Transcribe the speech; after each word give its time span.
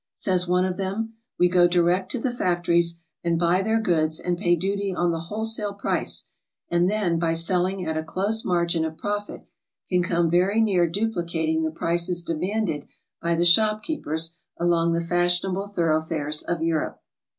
Says 0.15 0.47
one 0.47 0.65
of 0.65 0.77
them: 0.77 1.13
"We 1.37 1.47
go 1.47 1.67
direct 1.67 2.09
to 2.13 2.17
the 2.19 2.31
factories 2.31 2.95
and 3.23 3.37
buy 3.37 3.61
their 3.61 3.79
goods 3.79 4.19
and 4.19 4.35
pay 4.35 4.55
duty 4.55 4.91
on 4.95 5.11
the 5.11 5.19
wholesale 5.29 5.75
price, 5.75 6.23
and 6.69 6.89
then 6.89 7.19
by 7.19 7.33
selling 7.33 7.85
at 7.85 7.95
a 7.95 8.03
close 8.03 8.43
margin 8.43 8.83
of 8.83 8.97
profit 8.97 9.43
can 9.89 10.01
come 10.01 10.27
very 10.27 10.59
near 10.59 10.87
duplicating 10.89 11.61
the 11.61 11.69
prices 11.69 12.23
demanded 12.23 12.87
'by 13.21 13.35
the 13.35 13.43
sihopkeepers 13.45 14.31
along 14.57 14.91
the 14.93 15.05
fashionable 15.05 15.67
thoroughfares 15.67 16.41
of 16.41 16.63
Europe." 16.63 16.99